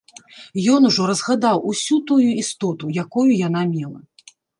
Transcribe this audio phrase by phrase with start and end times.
[0.75, 4.01] Ён ужо разгадаў усю тую істоту, якую яна мела.